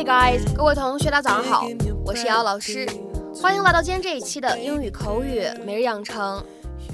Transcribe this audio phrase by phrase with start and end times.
[0.00, 1.66] Hi guys，各位同学，大家早上好，
[2.06, 2.88] 我是瑶瑶老师，
[3.34, 6.42] 欢迎来到今天这一期的英语口语每日养成。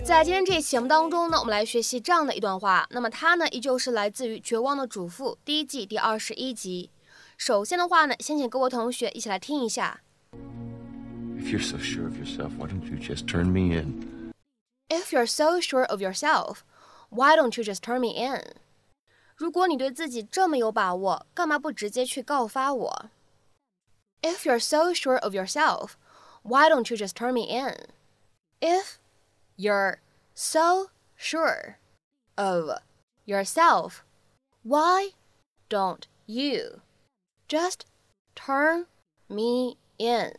[0.05, 6.91] 在今天这一期节目当中呢，我们来学习这样的一段话，那么它呢依旧是来自于《绝望的主妇》第一季第二十一集。
[7.39, 10.01] 首先的话呢，先请各位同学一起来听一下。
[11.39, 14.33] If you're so sure of yourself, why don't you just turn me in?
[14.89, 16.63] If you're so sure of yourself,
[17.11, 18.43] why don't you just turn me in?
[19.36, 23.10] 如果你对自己这么有把握，干嘛不直接去告发我？
[24.22, 25.94] If you're so sure of yourself,
[26.44, 27.88] why don't you just turn me in?
[28.60, 28.98] If
[29.58, 30.00] you're
[30.36, 31.78] so sure
[32.36, 32.80] of
[33.26, 34.04] yourself,
[34.64, 35.14] why
[35.70, 36.82] don't you
[37.48, 37.82] just
[38.36, 38.86] turn
[39.28, 40.36] me in?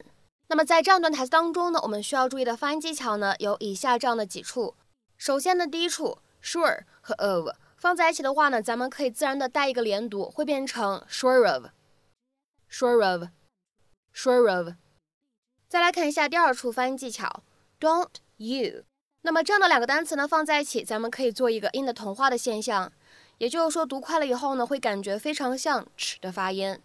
[0.46, 4.76] 那么在这样段台词当中呢，我们需要注意的发音技巧呢，有以下这样的几处。
[5.16, 14.73] 首先呢，第一处，sure 和 of 放在一起的话呢，咱们可以自然的带一个连读，会变成 sure of，sure of，sure of。
[15.69, 17.43] 再来看一下第二处发音技巧
[17.79, 18.83] ，don't you。
[19.21, 22.91] 那么这样的两个单词呢，放在一起，咱们可以做一个音的同化的现象，
[23.37, 26.79] 也就是说读快了以后呢，会感觉非常像 ch 的发音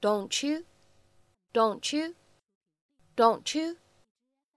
[0.00, 2.14] ，don't you，don't you。
[3.16, 3.76] Don't you？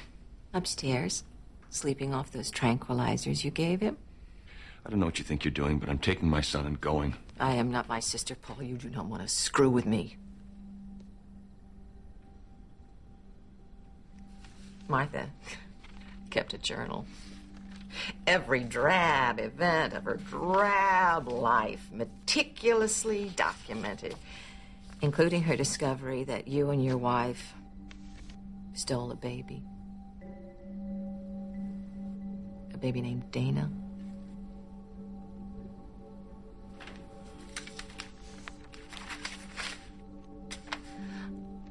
[0.53, 1.23] Upstairs,
[1.71, 3.97] sleeping off those tranquilizers you gave him.
[4.86, 7.16] I don't know what you think you're doing, but I'm taking my son and going.
[7.40, 8.62] I am not my sister, Paul.
[8.62, 10.18] You do not want to screw with me.
[14.88, 15.30] Martha
[16.30, 17.06] kept a journal.
[18.28, 24.16] Every drab event of her drab life, meticulously documented,
[25.02, 27.54] including her discovery that you and your wife
[28.74, 29.64] stole a baby.
[32.74, 33.70] A baby named Dana.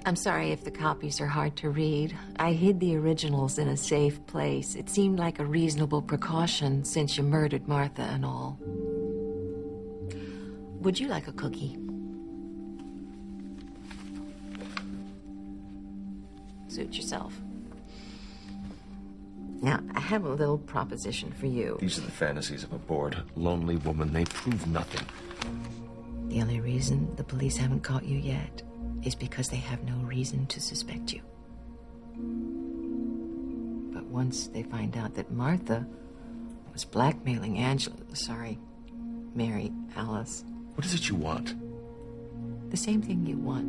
[0.05, 2.17] I'm sorry if the copies are hard to read.
[2.37, 4.75] I hid the originals in a safe place.
[4.75, 8.59] It seemed like a reasonable precaution since you murdered Martha and all.
[10.81, 11.79] Would you like a cookie?
[16.67, 17.41] Suit yourself.
[19.61, 21.79] Now, I have a little proposition for you.
[21.81, 24.13] These are the fantasies of a bored, lonely woman.
[24.13, 25.07] They prove nothing.
[26.27, 28.63] The only reason the police haven't caught you yet
[29.03, 31.21] is because they have no reason to suspect you.
[33.93, 35.87] But once they find out that Martha
[36.73, 38.59] was blackmailing Angela, sorry,
[39.35, 41.55] Mary Alice, What is it you want?
[42.71, 43.69] the same thing you want.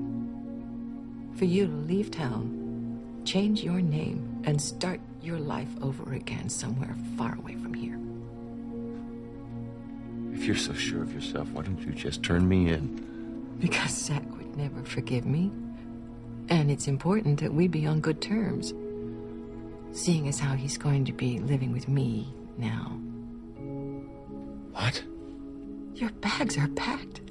[1.37, 6.95] For you to leave town, change your name, and start your life over again somewhere
[7.17, 7.99] far away from here.
[10.33, 13.55] If you're so sure of yourself, why don't you just turn me in?
[13.59, 14.23] Because Zach
[14.55, 15.51] never forgive me.
[16.49, 18.73] And it's important that we be on good terms.
[19.91, 22.99] Seeing as how he's going to be living with me now.
[24.73, 25.03] What?
[25.95, 27.21] Your bags are packed.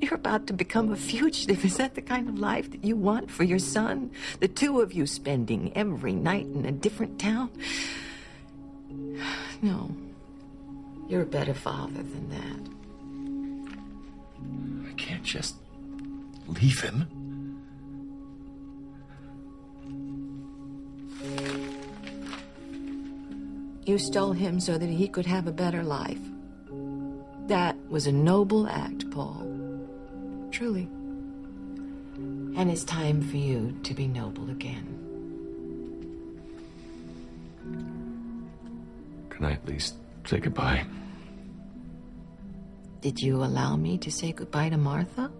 [0.00, 1.64] You're about to become a fugitive.
[1.64, 4.10] Is that the kind of life that you want for your son?
[4.40, 7.50] The two of you spending every night in a different town?
[9.62, 9.94] No.
[11.06, 12.70] You're a better father than that.
[14.88, 15.56] I can't just
[16.50, 17.06] leave him.
[23.86, 26.20] You stole him so that he could have a better life.
[27.46, 29.46] That was a noble act, Paul.
[30.52, 30.88] Truly.
[32.56, 34.96] And it's time for you to be noble again.
[39.30, 39.94] Can I at least
[40.26, 40.84] say goodbye?
[43.00, 45.32] Did you allow me to say goodbye to Martha?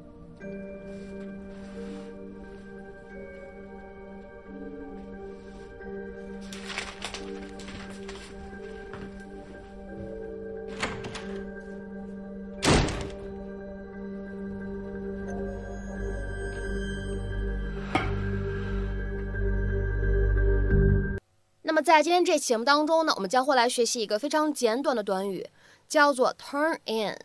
[21.90, 25.50] 在今天这期节目当中呢，我们将会来学习一个非常简短的短语，
[25.88, 27.18] 叫做 turn in。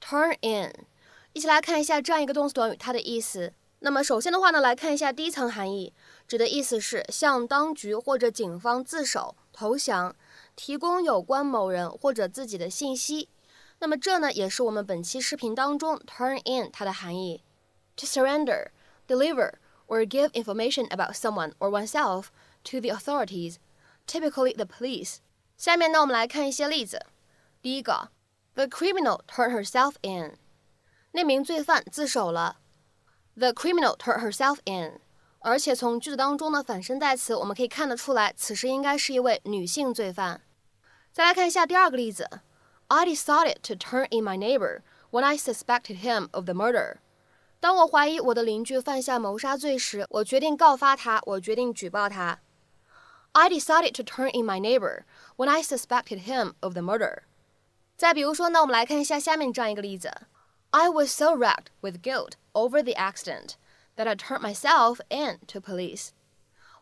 [0.00, 0.74] turn in，
[1.32, 3.52] 一起来看一下这样一个动词短语，它的意思。
[3.78, 5.92] 那么首先的话呢，来看一下第一层含义，
[6.26, 10.16] 指的意思是向当局或者警方自首、投降，
[10.56, 13.28] 提供有关某人或者自己的信息。
[13.78, 17.44] 那么这呢，也是我们本期视频当中 turn in 它的含义
[17.94, 18.70] ：to surrender,
[19.06, 19.52] deliver
[19.86, 22.24] or give information about someone or oneself
[22.64, 23.58] to the authorities,
[24.06, 25.16] typically the police。
[25.56, 27.06] 下面呢，我们来看一些例子。
[27.60, 28.10] 第一个
[28.54, 30.38] ，The criminal turned herself in，
[31.12, 32.58] 那名罪犯自首了。
[33.36, 35.00] The criminal turned herself in，
[35.40, 40.42] 而且从句子当中的反身代词，我们可以看得出来，此时应该是一位女性罪犯。
[41.12, 42.28] 再来看一下第二个例子
[42.88, 44.80] ，I decided to turn in my neighbor
[45.10, 46.96] when I suspected him of the murder。
[47.60, 52.40] 当我怀疑我的邻居犯下谋杀罪时，我决定告发他，我决定举报他。
[53.33, 55.03] I decided to turn in my neighbor
[55.35, 57.23] when I suspected him of the murder。
[57.97, 60.11] 再比如说呢，我们来看一下下面这样一个例子。
[60.71, 63.55] I was so racked with guilt over the accident
[63.95, 66.09] that I turned myself in to police.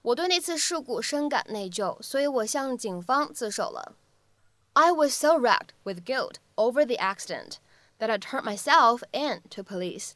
[0.02, 3.96] 我对那次事故深感内疚，所以我向警方自首了。
[4.74, 7.58] I was so racked with guilt over the accident
[8.00, 10.14] that I turned myself in to police.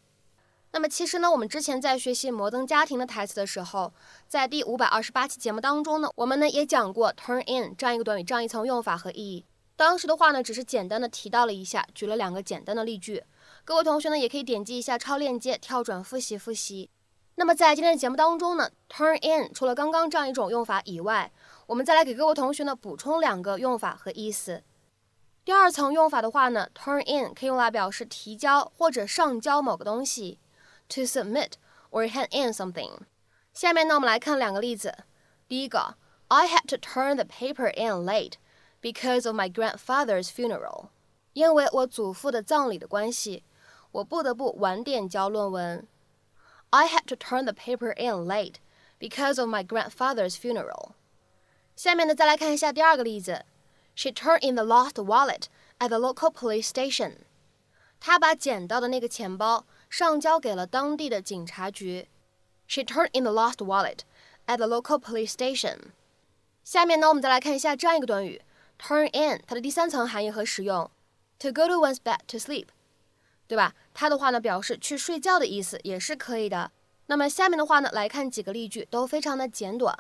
[0.75, 3.93] 那么其实呢，我们之前在学习《摩登家庭》的台词的时候，
[4.27, 9.45] 在第五百二十八期节目当中呢，我们呢也讲过 turn in 这样一个短语这样一层用法和意义。
[9.77, 13.23] 当时的话呢，只是简单的提到了一下，举了两个简单的例句。
[13.67, 16.89] 各位同学呢，也可以点击一下超链接，跳转复习复习。
[17.35, 21.31] 那么在今天的节目当中呢，turn in 除了刚刚这样一种用法以外，
[21.67, 24.63] 我们再来给各位同学呢补充两个用法和意思。
[25.45, 30.39] 第二层用法的话呢，turn in 可以用来表示提交或者上交某个东西
[30.92, 31.54] ，to submit
[31.92, 33.00] or hand in something。
[33.54, 35.06] 下面呢，我们来看两个例子。
[35.48, 35.96] 第一个，
[36.28, 38.34] I had to turn the paper in late
[38.82, 40.90] because of my grandfather's funeral。
[41.34, 43.44] 因为我祖父的葬礼的关系。
[43.92, 45.88] 我不得不晚点交论文。
[46.72, 48.56] I had to turn the paper in late
[49.00, 50.92] because of my grandfather's funeral。
[51.76, 53.46] 下面呢，再来看一下第二个例子。
[53.96, 55.46] She turned in the lost wallet
[55.80, 57.20] at the local police station。
[58.00, 62.09] 她把捡到的那个钱包 上交给了当地的警察局。
[62.67, 63.99] She turned in the lost wallet
[64.47, 65.91] at the local police station。
[66.65, 68.41] 下面呢，我们再来看一下这样一个短语
[68.81, 70.91] ，turn in，它的第三层含义和使用
[71.39, 72.69] ，to go to one's bed to sleep。
[73.47, 73.75] 对吧？
[73.93, 76.73] 它的话呢，表示去睡觉的意思也是可以的。
[77.09, 79.95] 那么下面的话呢，来看几个例句，都非常的简短。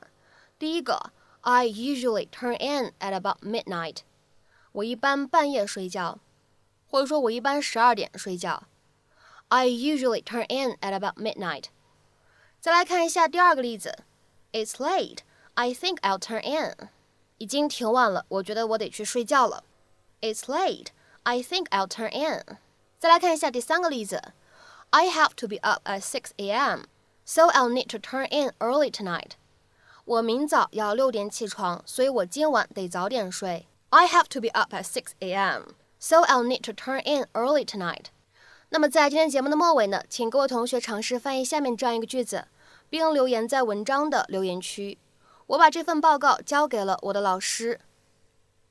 [0.59, 1.13] 第一个
[1.43, 3.99] ，I usually turn in at about midnight。
[4.73, 6.19] 我一般半夜睡觉，
[6.89, 8.63] 或者说我一般十二点睡觉。
[9.52, 11.66] I usually turn in at about midnight。
[12.60, 14.04] 再来看一下第二个例子，
[14.52, 15.20] It's late.
[15.54, 16.90] I think I'll turn in。
[17.38, 19.64] 已经挺晚了，我觉得我得去睡觉了。
[20.22, 20.88] It's late.
[21.24, 22.58] I think I'll turn in。
[23.00, 24.34] 再来看一下第三个例子，
[24.90, 26.86] I have to be up at 6 a.m.
[27.26, 29.32] So I'll need to turn in early tonight.
[30.06, 33.68] 我明早要六点起床，所以我今晚得早点睡。
[33.90, 35.74] I have to be up at 6 a.m.
[36.00, 38.06] So I'll need to turn in early tonight.
[38.73, 42.47] 那么在今天节目的末尾呢，请各位同学尝试翻译下面这样一个句子，
[42.89, 44.97] 并留言在文章的留言区。
[45.49, 47.81] 我把这份报告交给了我的老师。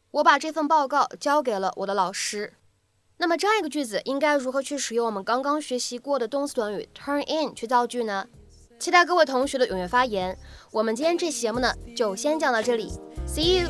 [0.09, 2.53] 我把这份报告交给了我的老师。
[3.17, 8.25] 那么这样一个句子应该如何去使用我们刚刚学习过的动词短语 turn in 去造句呢？
[8.79, 10.35] 期待各位同学的踊跃发言。
[10.71, 12.91] 我们今天这期节目呢，就先讲到这里
[13.27, 13.69] ，See you。